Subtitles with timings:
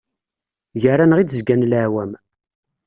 [0.81, 2.11] Ger-aneɣ i d-zgan leɛwam.